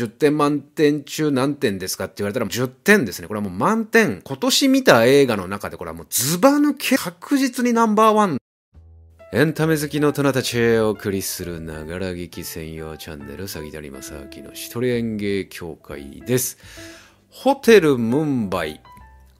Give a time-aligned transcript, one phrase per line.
[0.00, 3.28] 10点満点中何点ですかって言われたら10点ですね。
[3.28, 4.22] これはもう満点。
[4.22, 8.38] 今年見た映画の中でこれはもうズバ抜け確実にナンバーワン。
[9.32, 16.58] エンタメ好きの大人たちへお送りするながら劇専用チャンネル、詐欺谷正明の一人演芸協会です。
[17.28, 18.80] ホテルムンバイ。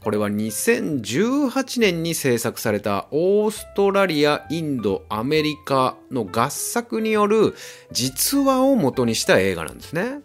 [0.02, 7.54] これは2018年に制作されたオーストラリア、インド、アメリカの合作による
[7.92, 10.20] 実話を元にした映画なんですね。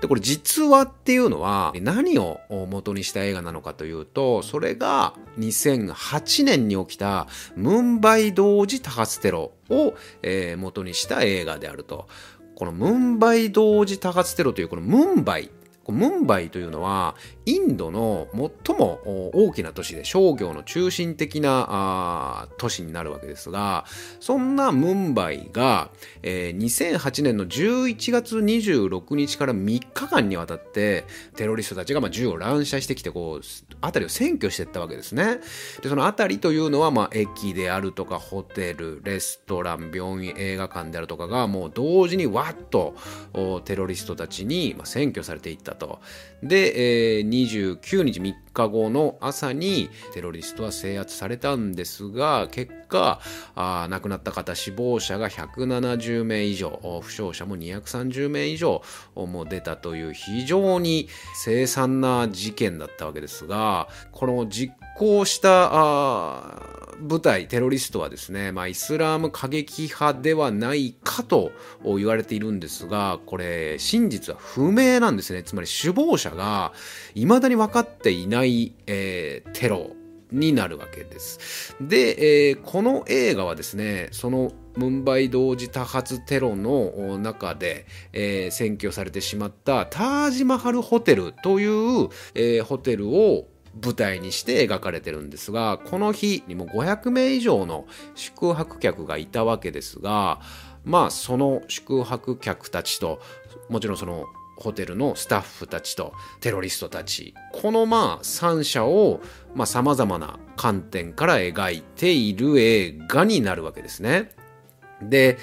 [0.00, 12.08] で、これ実話っていうのは何を元にした映画なのかというと、それが2008年に起きたムンバイ同時多発テロを、えー、元にした映画であると。
[12.54, 15.50] このムンバイ同時多発テロというこのムンバイ
[15.92, 17.14] ムンバイというのは
[17.46, 18.28] インドの
[18.66, 19.00] 最も
[19.34, 23.84] 大きな都市で商業の中心的な都市になるわけですが
[24.20, 25.90] そんなムンバイが、
[26.22, 31.04] えー、2008年の11月26日から3日間にわたって
[31.36, 35.38] テロリストたちがまあ銃を乱射してきてこう辺りを占拠していったわけですね。
[35.82, 42.94] でその辺りというのはまあ駅であるとかホテルレストラン病院映画館であるとかがもう同時にわっと
[43.64, 45.73] テロリストたちに占拠されていった。
[45.74, 46.00] と。
[46.42, 53.20] で、えー、29日3日後の朝にテロリストは制圧されたんですが、結果、
[53.54, 58.82] あ亡くなった方、死亡者が170名以上、負傷者も230名以上
[59.14, 66.64] も出たという非常に凄惨な事件だったわけですが、この実行したあ
[67.00, 71.52] 部隊、テロリストはですね、まあ、イスラーム過激派ではないかと
[71.84, 75.42] 言われているんですが、これ、真実は不明なんですね。
[75.42, 76.72] つまり首謀者が
[77.14, 79.90] 未だに分かっていない、えー、テロ
[80.30, 81.76] になるわけです。
[81.80, 93.46] で、えー、この映画はですね、そのムンバイ同時多発テロの中で、えー、占拠されてしまったタージマハルホテルという、えー、ホテルを
[93.82, 100.40] 舞台にして描かれてるんですがこの日にも500名以上の宿泊客がいたわけですが
[100.84, 103.20] まあその宿泊客たちと
[103.68, 104.26] もちろんその
[104.56, 109.20] ホテルのスタッフたちとテロリストたちこのまあ3者を
[109.64, 114.30] さまざ、まな観点から描いている映画になるわけですね。
[115.02, 115.38] で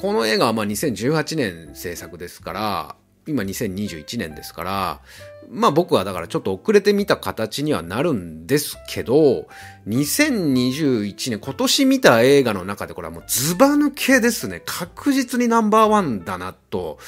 [0.00, 2.96] この映画はまあ2018年制作ですから
[3.26, 5.00] 今2021年ですから、
[5.50, 9.48] まあ僕はだからちょっと遅れてみた形にはなるんですけど、
[9.86, 14.62] 2021年、今年見た映画の中でこれはもうズバ抜けですね。
[14.64, 16.98] 確実にナンバーワンだなと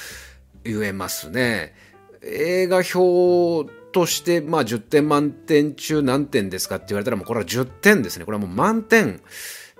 [0.63, 1.73] 言えますね。
[2.21, 8.25] 映画表として、まあ10点満点中何点ですかって言われたらもうこれは10点ですね。
[8.25, 9.21] これはもう満点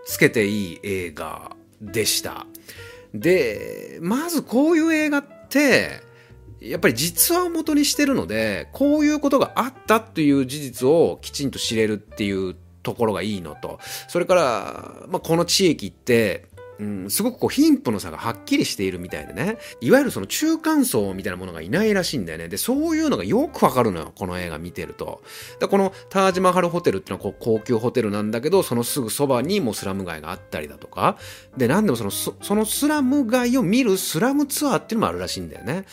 [0.06, 2.46] つけていい映画でした。
[3.14, 6.02] で、まずこういう映画って、
[6.62, 16.48] やっぱり実話を元にしてるので、こういうことがあったっていう事実をきちんと知れるっていうところがいいのと、それから、まあ、この地域って、
[16.80, 22.48] うん、すごくこう貧富の差がはっきりしているみたいでね、いわゆるその中間層みたいなものがいないらしいんだよね。
[22.48, 25.22] で、そういうのがよくわかるのよ、この映画見てると。
[25.60, 31.18] だこのタージマハルホテルっていうのはこう高級ホテルなんだけど、そのすぐそばにもうスラム街があったりだとか、
[31.58, 35.86] で、なんでもその、そのスラム街を見るスラムツアーっていうのもあるらしいんだよね。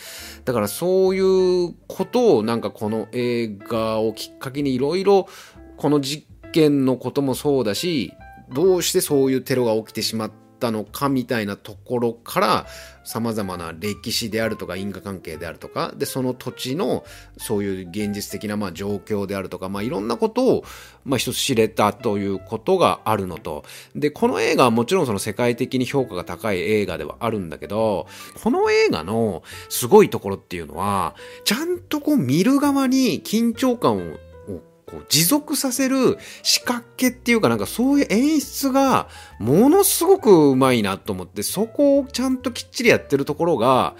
[0.45, 5.27] だからそういうことをなんかこの映画をきっかけにいろいろ
[5.75, 8.13] この実験のこともそうだし、
[8.53, 12.65] どうしてそういうテロが起きてしまったったのかみたいなところから
[13.03, 17.05] 様々な歴史であるとか因果関係であるとかでその土地の
[17.37, 20.63] そういう現実的なまあ状況であるとか、まあ、いろんなことを
[21.05, 23.63] まあ一つ知れたということがあるのと。
[23.95, 28.07] でこの映画はもちろんその世界的に評価が高い映画ではあるんだけど
[28.43, 31.15] この映画のすごいところっていうのは
[31.45, 34.17] ちゃんとこう見る側に緊張感を
[34.89, 43.95] こう持続させる仕掛けっていうかなんかそういう演出がものすごくうまいなと思ってそこをちゃんときっちりやってるところが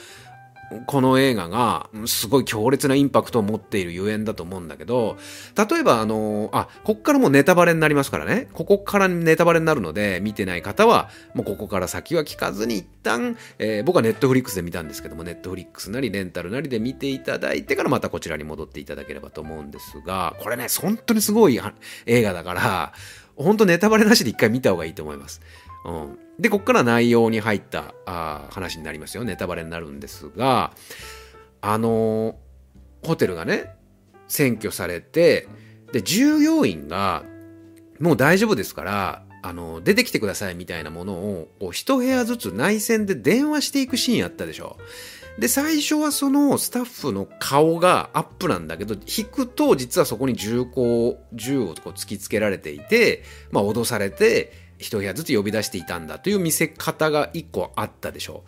[0.86, 5.18] この映画がすごい強烈なインパクトを持っているゆえんだと思うんだけど、
[5.70, 8.50] 例えばあの、あ、こっからもうネタバレになりますからね。
[8.54, 21.60] ここからネタバレになるので、見てない方は、もうここから先は聞かずに一旦、えー、僕はネットフリックスで見たんですけども、ネットフリックスなりレンタルなりで見ていただいてからまたこちらに戻っていただければと思うんですが、これね、本当にすごい
[22.06, 22.94] 映画だから、
[23.38, 25.42] 本当ネタバレなしで一回見た方がいいと思います。
[25.86, 26.27] うん。
[26.40, 29.24] で、こっから内容に入ったあ話になりますよ。
[29.24, 30.72] ネタバレになるんですが、
[31.62, 33.74] あのー、ホテルがね、
[34.28, 35.48] 占拠されて、
[35.92, 37.24] で、従業員が、
[38.00, 44.78] もう大丈夫ですから、あの、出てきてくださいみたいなものを、こう、一部屋ずつ内線で電話していくシーンあったでしょ。
[45.40, 58.44] で、最初はそのスタッフの顔がアップなんだけど、引くと実はそこに銃口、銃をこう突きつけられていて、まあ脅されて、一部屋ずつ呼び出していたんだという見せ方が一個あったでしょ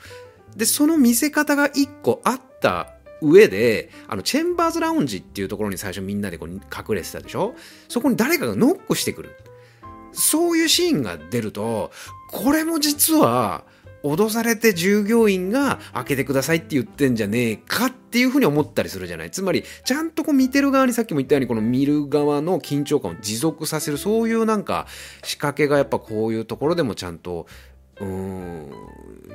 [0.55, 0.59] う。
[0.59, 6.61] で、その見せ方が一個あった上で、あの、チェンバーズラウンジっていうところに最初みんなでこう隠
[6.95, 7.53] れてたでしょ？
[7.87, 9.35] そこに誰かがノックしてくる。
[10.11, 11.91] そういうシーンが出ると、
[12.31, 13.63] これも実は、
[14.03, 19.31] 脅されて従業員が開けてくださいって言ってんじゃねえかっていうふうに思ったりするじゃない。
[19.31, 24.87] つまり、ちゃんとこう見てる側にさっきも言ったようにこの見る側の緊張感を持続させる、そういうなんか
[25.23, 27.47] 仕掛けがやっぱこういうところでもちゃんと、
[27.99, 28.71] うん、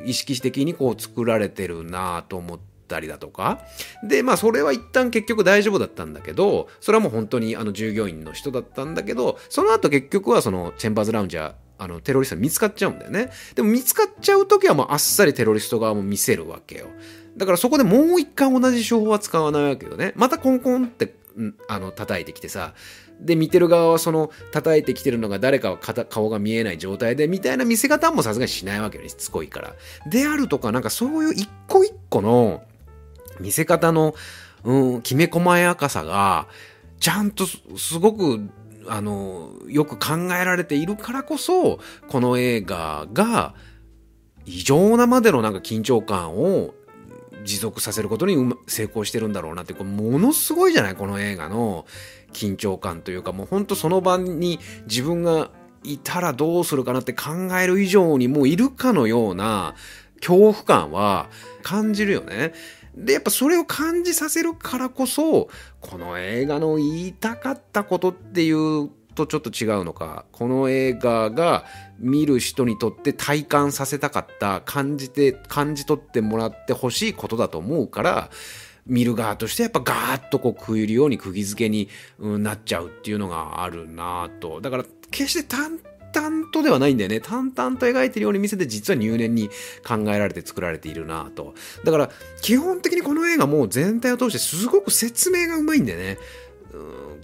[0.06, 3.60] 意識的にこう作られてるなと思って、たりだとか。
[4.02, 13.30] で、まあそれは一旦結局大丈夫だったんだけど、それはもう本当にあの従業員の人だったんだけど、その後結局はそのチェンバーズラウンジはあのテロリストに見つかっちゃうんだよね。
[13.54, 16.86] でも見つかっちゃう時はもうあっさりテロリスト側も見せるわけよ。
[17.36, 20.12] だからそこでもう一回同じ手法は使わないわけよね。
[20.16, 21.14] またコンコンって、
[21.68, 22.74] あの、叩いてきてさ、
[23.20, 29.08] で、見てる側はその叩いてきてるのが誰かは顔が見えない状態で、みたいな見せ方もさすがにしないわけよね。
[29.08, 29.74] しつこいから。
[30.06, 32.62] であるとか、なんかそういう一個一個の、
[33.40, 34.14] 見せ方の、
[34.62, 36.46] うん、きめ細やかさが、
[37.00, 38.48] ちゃんとすごく、
[38.88, 41.78] あの、よく考えられているからこそ、
[42.08, 43.54] この映画が、
[44.46, 46.74] 異常なまでのなんか緊張感を
[47.44, 51.86] 持続させることに成功してるんだろうなって、これものすごいじゃないこの映画の
[52.32, 55.50] 緊張感というか、もうほんとその場に自分が
[55.82, 59.74] いたらどうするかなって考える以上にもういるかのような
[60.16, 61.28] 恐怖感は
[61.62, 62.52] 感じるよね。
[62.96, 65.48] で、やっぱそれを感じさせるからこそ、
[65.80, 71.64] この映画の言いたかったことっていうとちょっと違うのか、この映画が
[71.98, 78.30] 見る人にとって体感させたかった、感じて、感じ取ってもらってほしいことだと思うから、
[78.86, 81.88] 見る側としてやっぱガーッとこう食いるように釘付けに
[82.18, 84.60] なっちゃうっていうのがあるなと。
[84.60, 87.20] だから決して淡々とではないんだよね。
[87.20, 89.50] 淡々と描いてるように見せて実は入念に
[89.86, 91.54] 考えられて作られているなと。
[91.84, 92.10] だから
[92.42, 96.18] 基本的にこの映画も全体を通してすごく説明がうまいんだよね。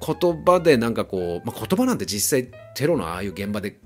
[0.01, 3.81] 言葉でなんかこう、まあ、言葉なんて実際テロのああいう現場で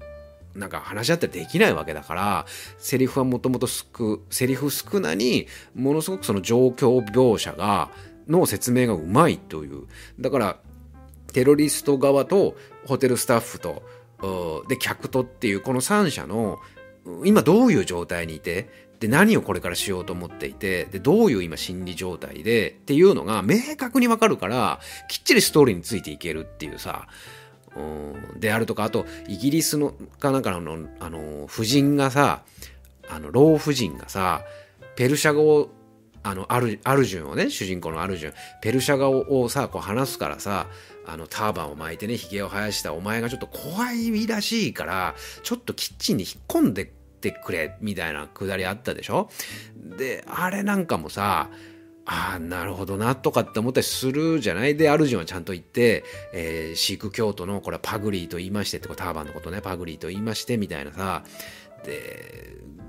[0.54, 2.46] なんか話し合ってできないわけだから、
[2.78, 7.90] セリフはもともと少、セリフ少なに、ものすごくその状況描写が、
[8.28, 9.86] の説明がうまいという。
[10.20, 10.56] だから、
[11.32, 13.82] テロリスト側とホテルスタッフと
[14.68, 16.58] で客とっていうこの3社の
[17.24, 18.68] 今どういう状態にいて
[19.00, 27.06] で何をこれからしようと思っていてでどういう今心理状態でっていうのが明確にわかるからきっちりストーリーについていけるっていうさ
[28.38, 32.42] であるとかあとイギリスのかなんかのあの夫人がさ
[33.08, 34.42] あの老婦人がさ
[34.96, 35.70] ペルシャ語を
[36.22, 40.68] あのアルアルジュンをね主人公のアルジュンペルシャ語をさこう話すからさ
[41.06, 49.30] あの、ターバンを巻いてね、髭を生やしたお前がちょっと怖いらしいから、ちょっとキッチンに引っ込んでってくれ、みたいなくだりあったでしょ？
[49.98, 51.50] で、あれなんかもさ、
[52.06, 54.76] ああ、なるほどな、とかって思ったりするじゃない？
[54.76, 56.04] で、アルジンはちゃんと言って、
[56.34, 61.24] えー、シーク教徒の、これはパグリーと言いましてって、ターバンのことね、パグリーと言いまして、みたいなさ、
[61.84, 62.44] で、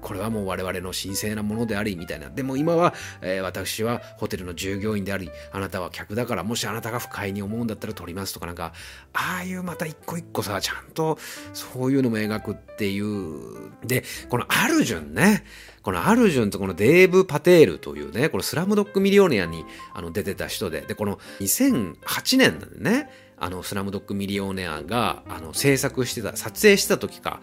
[0.06, 2.30] これはもう我々の神聖なものであり、みたいな。
[2.30, 2.94] でも今は、
[3.24, 8.72] えー、私はホテルの従業員であり、あなたは客だから、もしあなたが不快に思うんだったら取りますとかなんか、
[9.14, 11.18] ああいうまた一個一個さ、ちゃんと
[11.54, 13.72] そういうのも描くっていう。
[13.84, 15.44] で、このアルジュンね、
[15.82, 27.42] このアルジュンとこのデーブ・パテールというね、このスラムドッグミリオネアにあの出てた人で、で、この2008年なんでね、あの、スラムドッグミリオネアが、あの、制作してた、撮影してた時か、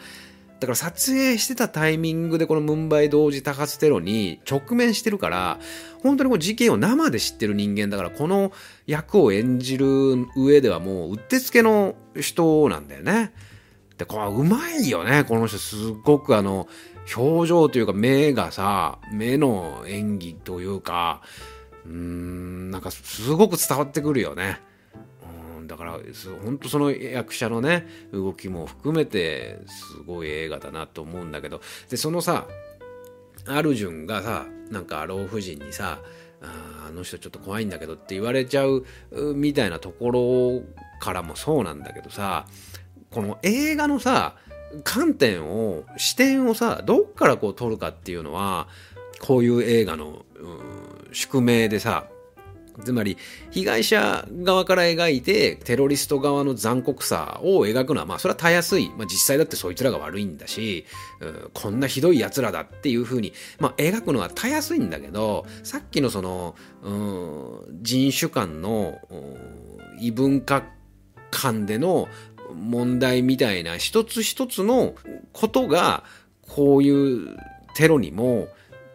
[0.62, 5.58] だから撮影してたタイミングでこのムンバイ同時多発テロに直面してるから、
[6.04, 8.52] 本当にこう事件を生で知ってる人間だから、この
[8.86, 13.32] 役を演じる上ではもううってつけの人なんだよね。
[13.98, 15.58] で、これうまいよね、この人。
[15.58, 16.68] すっごくあの、
[17.16, 21.22] 表情というか目がさ、目の演技というか、
[21.86, 24.60] うーん、なんかすごく伝わってくるよね。
[25.66, 25.98] だから
[26.44, 32.46] 本当その役者のね動きも含めてすごい映画だなと思うんだけどでそのさ
[33.46, 35.98] アルジュンがさなんか老婦人にさ
[36.42, 38.84] あの人ちょっと怖いんだけどって言われちゃう
[39.34, 40.62] みたいなところ
[41.00, 42.46] からもそうなんだけどさ
[43.10, 44.36] この映画のさ
[44.84, 48.68] 観点を視点をさどっからこう撮るかっていうのは
[49.20, 50.24] こういう映画の
[51.12, 52.06] 宿命でさ
[52.84, 53.16] つまり、
[53.50, 58.88] 被害者側から描いて、テロリスト側の残酷さを描くのは、まあ、それはたやすい。
[58.96, 60.84] まあ、実際だってそいつらが悪いんだし、
[61.20, 68.98] うん、こんなひどい奴らだっていう風に、まあ、描くのはたやすいんだけど、さっきのその、うん、人種間の、
[70.00, 70.64] 異文化
[71.30, 72.08] 間での
[72.54, 74.94] 問題みたいな一つ一つの
[75.32, 76.04] ことが、
[76.48, 77.36] こういう
[77.74, 78.48] テロにも、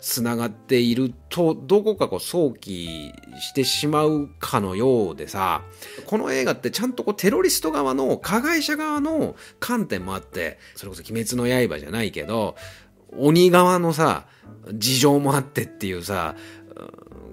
[0.07, 3.11] つながっていると、どこかこう想起
[3.41, 5.63] してしまうかのようでさ、
[6.05, 12.55] この映画ってちゃんとこうテロリスト側の、加害者側の観点もあって、それこそ鬼滅の刃じゃないけど、
[13.17, 14.27] 鬼側のさ、
[14.73, 16.35] 事情もあってっていうさ、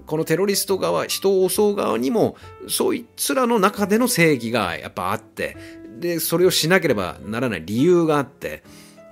[0.05, 2.35] このテロリスト側、人を襲う側にも、
[2.67, 5.55] そいつらの中での正義がやっぱあって、
[5.97, 8.63] で、それをしなければならない理由があって、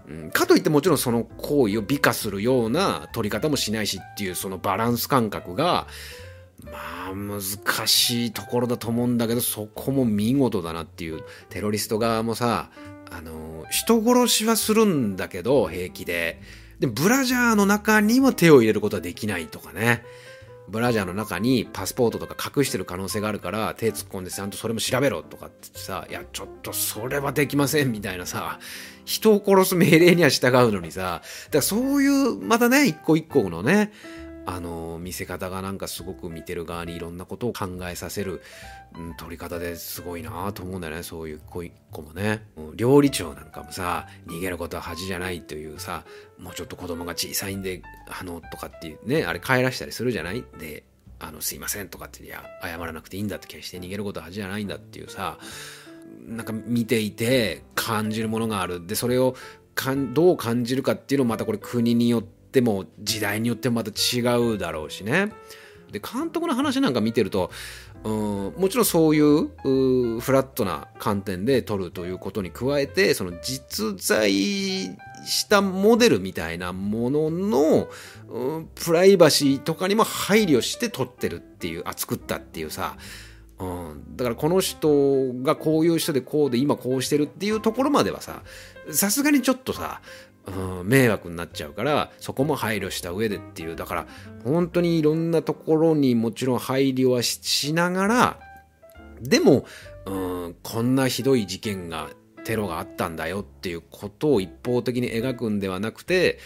[0.08, 5.88] うん、かといってもちろんその行為を美化するような取り方もしないしっていうそのバランス感覚が、
[6.66, 7.42] まあ難
[7.88, 11.24] しいところだと思うんだけど、そこも見事だなっていう。
[11.50, 12.70] テロリスト側もさ、
[13.12, 16.42] あの、人殺しはするんだけど、平気で。
[16.80, 20.04] で、ブラジャーの中にも手を入れることはできないとかね。
[20.68, 28.60] ブラジャーの中にパスポートとか隠してる可能性があるから手突っ込んでちゃんとそれも調べろとかってさ、いや、ちょっとそれはできませんみたいなさ、
[29.06, 31.24] 人を殺す命令には従うのにさ、だか
[31.56, 33.92] らそういう、またね、一個一個のね、
[34.46, 38.42] あの、見せ方がなんかすごく見てる側にいろんなことを考えさせる、
[38.96, 42.46] うん、撮り方ですごいなと思うんだよね、そういう子一個もね。
[42.76, 46.04] 料理長なんかもさ、逃げることは恥じゃないというさ、
[46.38, 50.44] もうちょっと子供が小さいんで、あの、とかっていうね、あれ帰らしたりするじゃない？
[50.60, 50.84] で、
[51.20, 55.38] あの、すいませんとかって、いや、謝らなくていいんだって決して逃げることは恥じゃないんだっていうさ、
[56.28, 58.86] なんか見ていて感じるものがある。
[58.86, 59.36] で、それを
[59.74, 64.22] かんどう感じるかっていうのもまたこれ国によっても時代によってもまた違
[64.54, 65.32] うだろうしね。
[65.92, 67.52] で、監督の話なんか見てると、
[68.04, 77.90] うん、もちろんそういうフラットな観点で撮るということに加えて、その実在したモデルみたいなものの、
[78.76, 82.98] プライバシーとかにも配慮して撮ってるっていう、あ、作ったっていうさ、
[83.60, 88.42] うん、だからこの人がこういう人でこうで今こうしてるっていうところまではさ
[88.92, 90.02] さすがにちょっとさ、
[90.46, 93.76] うん、迷惑になっちゃうからそこも配慮した上でっていう。
[93.76, 94.08] だから
[94.44, 98.40] 本当にいろんなところにもちろん配慮はしながら
[99.22, 99.66] でも、
[100.06, 100.12] う
[100.50, 102.10] ん、こんなひどい事件が
[102.44, 106.40] テロがあったんだよっていうことを一方的に描くんではなくて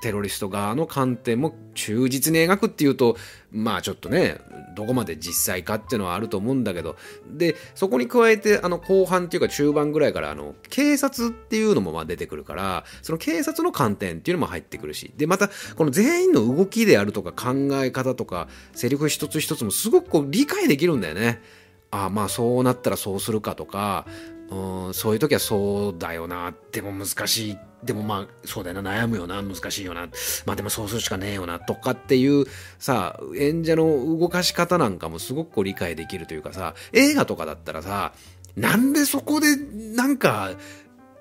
[0.00, 3.16] テロリスト側の観点も忠実に描くっていうと、
[3.50, 4.38] まあちょっとね、
[4.74, 6.96] どこまで実際かっていうのはあると思うんだけど、
[7.26, 21.42] で、そこに加えて、あの後半っていうか中盤ぐらいから、あの、警察っていうのもまあ出てくるから、その警察の観点っていうのも入ってくるし、で、また、この全員の動きであるとか考え方とか、セリフ一つ一つもすごくこう理解できるんだよね。
[21.90, 24.06] ああまあそうなったらそうするかとか、
[24.50, 26.54] うん、そういう時はそうだよな。
[26.72, 27.58] でも難しい。
[27.84, 28.92] でもまあ、そうだよな。
[28.92, 29.42] 悩むよな。
[29.42, 30.08] 難しいよな。
[30.46, 31.60] まあでもそうするしかねえよな。
[31.60, 32.46] とかっていう
[32.78, 38.12] さ、演者の動かし方なんかもすごく理解できるというかさ、映画とかだったらさ、
[38.56, 40.52] なんでそこでなんか、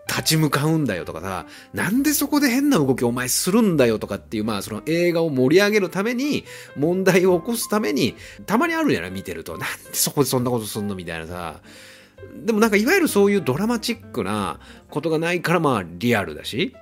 [0.08, 6.46] 立ち向かうんだよとかさ、なんでそこで変な動きお前するんだよとかっていう、まあその映画を盛り上げるために、
[6.78, 8.16] 問題を起こすために、
[8.46, 9.58] たまにあるじゃない見てると。
[9.58, 11.60] なんでそこでそんなことすんのみたいなさ。
[12.46, 14.60] でもなんかいわゆるそういうドラマチックな
[14.90, 16.76] ことがないからまあリアルだし、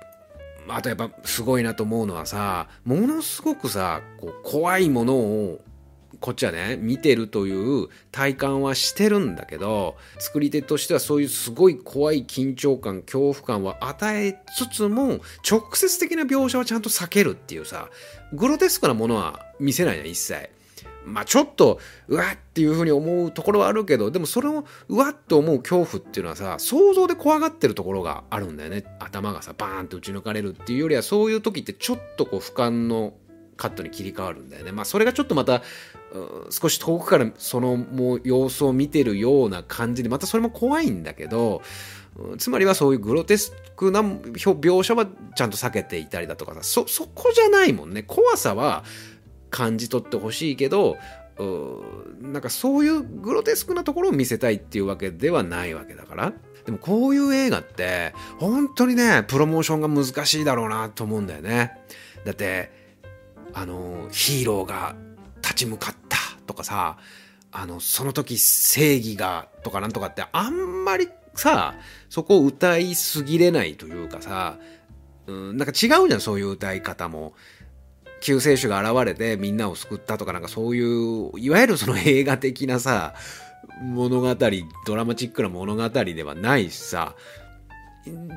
[0.68, 5.60] あとやっぱすごいなと思うのはさ、ものすごくさ、こう怖いものを
[6.20, 17.90] こっちはね、見てるという体感はしてるんだけど、作り手としてはそういうすごい怖い緊張感、恐怖感は与えつつも、直接的な描写はちゃんと避けるっていうさ、
[18.32, 20.50] グロテスクなものは見せないね、一切。
[21.06, 28.84] まあちょっと、うわっていうふうに思うところはあるけど、でもそれをうわっと思う恐怖っていうのはさ、想像で怖がってるところがあるんだよね。
[28.98, 33.14] 頭がさ、バーンと打ち抜かれるっていうよりは、そういう時ってちょっとこう俯瞰の
[33.56, 34.72] カットに切り替わるんだよね。
[34.72, 35.62] まあそれがちょっとまた、
[36.50, 41.62] 少し遠くからそのもう様子を見てるような感じで、またそれも怖いんだけど、
[42.38, 48.02] つまりはそういうグロテスクな描写はちゃんと避けていたりだとかさ、そ、そこじゃないもんね。
[48.02, 48.84] 怖さは、
[49.50, 50.96] 感じ取ってほしいけど
[52.20, 56.32] なんかそういうグロテスクなところを見せたいっていうわけではないわけだから。
[56.64, 61.72] でもこういう映画って本当にねプロモーションが難しいだろうなと思うんだよね。
[62.24, 62.72] だって
[63.54, 64.96] あのヒーローが
[65.42, 66.98] 立ち向かったとかさ
[67.52, 71.76] あのその時正義がとかなんとかってあんまりさ
[72.08, 74.58] そこを歌いすぎれないというかさ、
[75.28, 77.34] うん、なんか違うじゃんそういう歌い方も。
[78.20, 83.14] 救世主が現れてみんなを救ったとかなんかそういういわゆるその映画的なさ
[83.82, 84.34] 物語
[84.86, 87.14] ドラマチックな物語ではないしさ。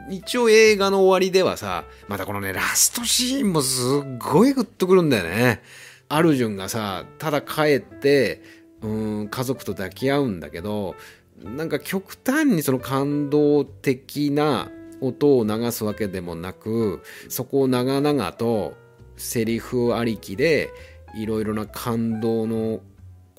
[0.10, 5.62] 一応映画の終わりではさまたこのねラストシーンもすっごいグッとくるんだよね。
[6.10, 8.42] アルジュンがさただ帰って
[8.82, 10.96] うん家族と抱き合うんだけど
[11.44, 14.72] なんか極端にその感動的な
[15.02, 18.74] 音を流すわけでもなくそこを長々と
[19.20, 20.72] セリフありきで
[21.16, 22.80] いろいろな感動の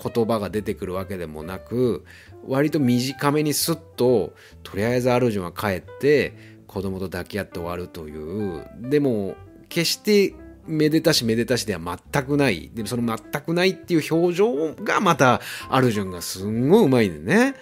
[0.01, 2.05] 言葉が出てくるわけでもなく
[2.47, 8.65] 割と短めにスッととりあえずアルジュンは帰って子供と抱き合って終わるという。
[8.81, 9.35] でも
[9.69, 10.35] 決して
[10.67, 12.71] めでたしめでたしでは全くない。
[12.73, 17.57] でもその全くないっていう表情がまたアルジュンがすんごいうまいんだよね、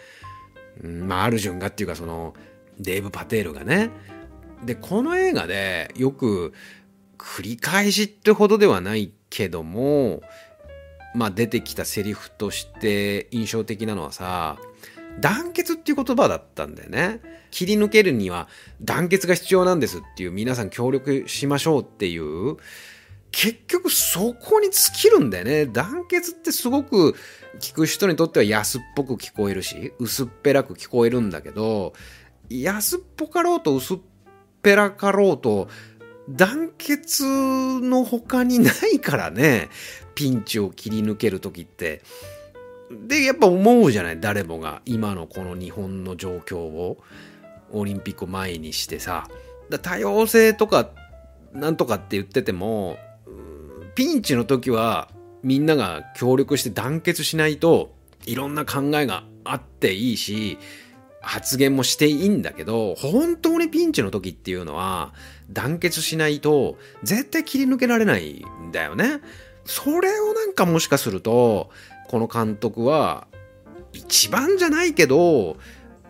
[0.83, 2.35] うん、まあアルジュンがっていうかその
[2.79, 3.91] デーブ・パテールがね。
[4.65, 6.53] でこの映画でよく
[7.19, 10.23] 繰り返しってほどではないけども
[11.15, 14.57] まあ出てきたセリフとして印象的なのはさ
[15.21, 17.21] 団結っていう言葉だったんだよね。
[17.51, 18.47] 切り抜けるには
[18.81, 22.57] 団結が必要なんですっていう皆さん協力しましょうっていう
[23.31, 25.67] 結局そこに尽きるんだよね。
[25.67, 27.17] 団結ってすごく
[27.61, 31.95] 聞く人にとっては安っぽく聞こえるし薄っぺらく聞こえるんだけど
[32.49, 33.99] 安っぽかろうと薄っ
[34.63, 35.69] ぺらかろうと
[36.29, 39.69] 団結の他にないからね
[40.15, 42.03] ピンチを切り抜ける時って。
[42.91, 46.97] でやっぱ思うじゃない誰もが今のこの日本の状況を
[47.71, 49.29] オリンピックを前にしてさ。
[49.83, 50.89] 多様性とか
[51.53, 52.97] なんとかって言ってても
[53.95, 55.11] ピンチの時は
[55.43, 57.95] みんなが協力して団結しないと
[58.25, 60.59] いろんな考えがあっていいし
[61.21, 65.13] 発言もしていいんだけど本当にピンチの時っていうのは
[65.51, 69.21] 団結しないと絶対切り抜けられないんだよね。
[69.65, 71.71] それをなんかもしかすると
[72.09, 73.27] この監督は
[73.93, 75.57] 一番じゃないけど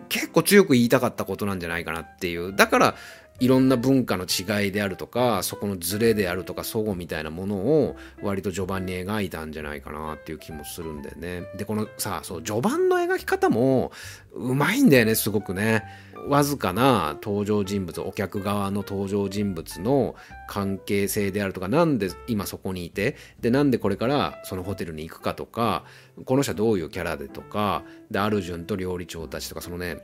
[0.09, 2.55] 結構強く言いたかったことなんじゃないかなっていう。
[2.55, 2.95] だから
[3.41, 11.45] いろんな文化の違いであるとかそこのズレであるとか齟齬みたいなものを割と序盤に描いたんじゃないかなっていう気もするんだよね。
[11.57, 13.93] でこのさそう序盤の描き方も
[14.33, 15.85] うまいんだよねすごくね。
[16.27, 20.15] わずかな登場人物お客側の登場人物の
[20.47, 25.85] 関係性であるとかなんで今そこにいてでなんでこれからそのホテルに行くかとか
[26.25, 29.99] この人はどういうキャラでとかでアルジュンと料理長たちとかそのね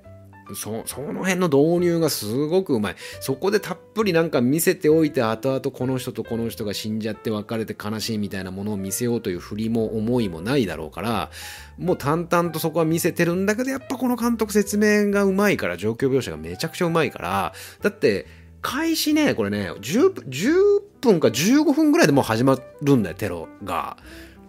[0.55, 11.31] そその辺の導入がすごくうまいそこでたっぷりなんか見せておいて後々この人とこの人が死んじゃって別れて悲しいみたいなものを見せようという振りも思いもないだろうから
[11.79, 17.53] もう淡々とそこは見せてるんだけどやっぱこの監督説明がうまいから状況描写がめちゃくちゃうまいから
[17.83, 18.27] だって
[18.61, 23.97] 開始ねこれね 10, 10分か15分ぐらいでもう始まるんだよテロが。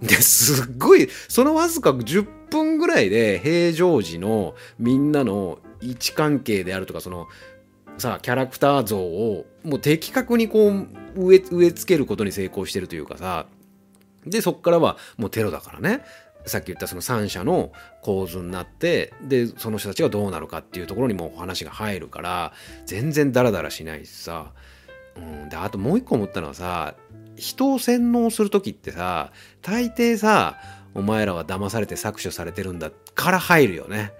[0.02, 7.28] ですっごいそのわずか10分ぐらいで平常時のみんなの位置関係であるとかその
[7.98, 13.48] さキャラクター像をもう的確にこう植え植え付けることに成功してるというかさ
[14.26, 16.04] でそっからはもうテロだからね
[16.46, 17.72] さっき言ったその三者の
[18.02, 22.54] 構図になってでその人たちがどうなるかっていうところにも話が入るから
[22.86, 24.52] 全然ダラダラしないしさ、
[25.16, 26.96] うん、であともう一個思ったのはさ
[27.36, 30.58] 人を洗脳する時ってさ大抵さ
[30.94, 34.14] お前らは騙されて搾取されてるんだから入るよね。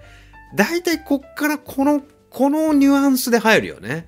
[0.54, 4.06] 大体こっからこの、このニュアンスで入るよね。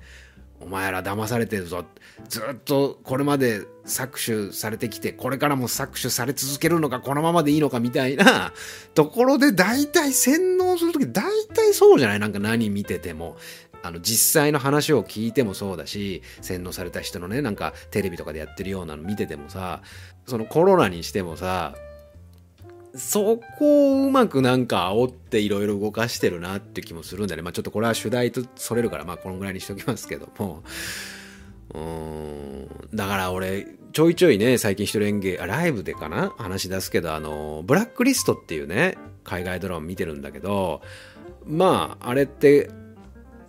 [0.61, 1.85] お前ら騙されてるぞ。
[2.27, 8.53] ずっとこれまで搾取されてきて、これからも搾取され続けるのか、このままでいいのかみたいな
[8.93, 11.23] ところで大体洗脳するとき、大
[11.53, 12.19] 体そうじゃない？
[12.19, 13.37] なんか何見てても。
[13.81, 19.81] あの実際の話を聞いてもそうだし洗脳された人のねなんかテレビとかでやってるようなの見ててもさ
[20.27, 21.75] そのコロナにしてもさ
[22.95, 27.41] そこをうまくなんか煽っていろいろ動かしてるなって気もするんだね。
[27.41, 30.63] まあちょっとこれは主題とそれるから、まあこのぐらいにしときますけども。
[31.73, 32.67] うーん。
[32.93, 36.33] だから俺、ちょいちょいね、最近一人演芸、ライブでかな？
[36.37, 40.81] 話し出すけど、あの、ブラックリストっていうね、海外ドラマ見てるんだけど、
[41.45, 42.69] まあ、あれって、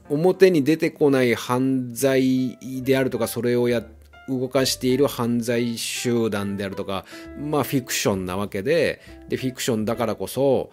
[0.08, 3.99] 表に出てこない犯罪であるとか、それをやって、
[4.38, 7.04] 動かしている犯罪集団であるとか、
[7.38, 10.70] まあフィクションなわけで、で、フィクションだからこそ、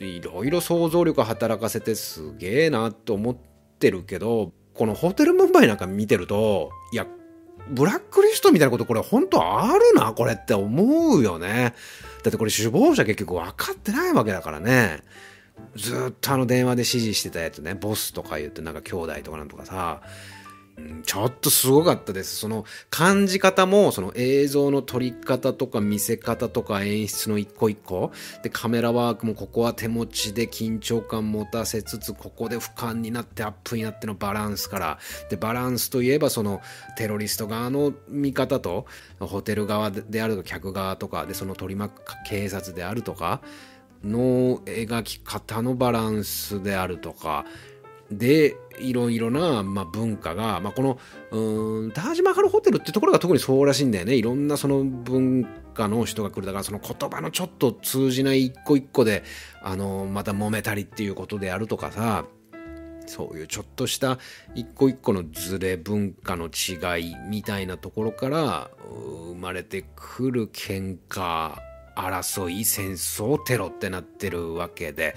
[0.00, 3.36] いろいろ想像力働かせてすげえなと思っ
[3.78, 7.06] てるけど、このホテルムンバイなんか見てると、いや、
[7.68, 11.74] ブラックリストみたいなことこれ本当あるなこれって思うよね。
[12.22, 15.00] だってこれ首謀者結局分かってないわけだからね。
[15.76, 20.02] ずっとあの電話で指示してたやつね、ボスとか言ってなんか兄弟とかなんとかさ、
[21.04, 22.36] ちょっとすごかったです。
[22.36, 28.10] その感じ方も、その映像の撮り方とか見せ方とか演出の一個一個。
[28.42, 34.98] で、カメラワークもここは手持ちで緊張感持たせつつ、ここで俯瞰になってアップになってのバランスから。
[35.30, 36.60] で、バランスといえばその
[36.96, 38.86] テロリスト側の見方と、
[39.20, 43.40] ホテル側であると客側とか、で、その取り巻く警察であるとか、
[44.02, 47.44] の描き方のバランスであるとか、
[48.18, 50.98] で、いろいろな、まあ、文化が、まあ、この、
[51.30, 54.14] うん、タージマハルホテルってところが特にそうらしいんだよね。
[54.14, 56.46] いろんなその文化の人が来る。
[56.46, 59.22] だからその言葉のちょっと通じない一個一個で、
[59.62, 62.24] あの、また揉めたりっていうことであるとかさ、
[63.06, 64.18] そういうちょっとした
[64.54, 71.54] 一個一個のズレ文化の違いみたいなところから生まれてくる喧嘩、
[71.96, 75.14] 争い、戦争、テロってなってるわけで、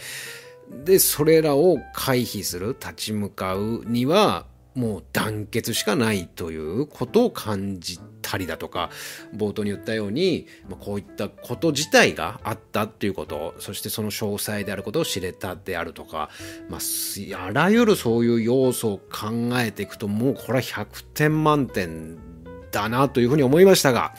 [0.69, 8.91] で、それらを回避する、立ち向かうには、もう団結しかないということを感じたりだとか、
[9.35, 10.45] 冒頭に言ったように、
[10.79, 16.29] こういったこと自体があったっていうこと、そしてその詳細であることを知れたであるとか、
[16.69, 22.17] まあ、あらゆるそういう要素を考えていくと、もうこれは100点満点
[22.71, 24.13] だなというふうに思いましたが、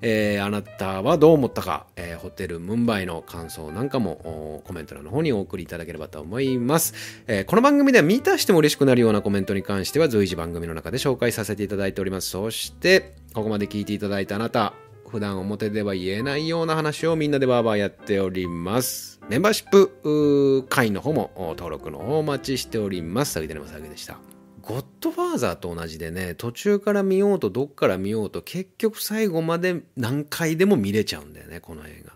[0.00, 6.94] えー、あなたはどう思ったか、えー、ホテルムンバイの感想なんかもコメント欄の方にお送りいただければと思います、
[7.26, 14.74] えー、この番組では見たしても嬉しくなるようなコメントに関しては随時番組の中で紹介させていただいておりますそしてここまで聞いていただいたあなた
[15.14, 19.20] 普段表では言えないような話をみんなでバーバーやっております。
[19.28, 23.34] メンバーシップ会員の方も登録の方お待ちしております。
[23.34, 24.33] さぎてのまさぎでした。
[24.66, 32.13] ゴッドファーザーと同じでね、途中から見ようとどっから見ようと結局最後まで何回でも見れちゃうんだよね、この映画。